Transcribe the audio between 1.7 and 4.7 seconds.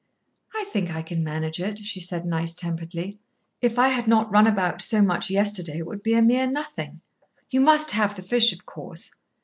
she said nice temperedly. "If I had not run